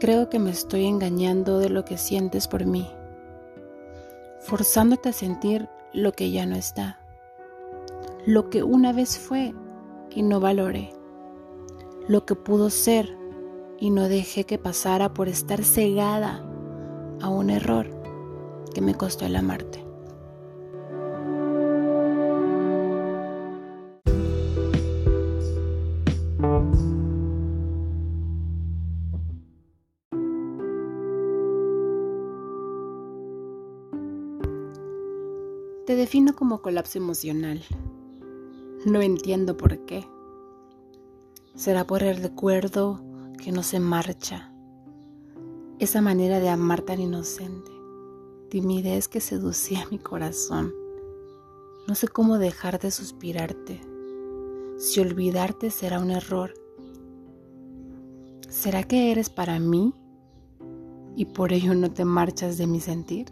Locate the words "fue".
9.18-9.54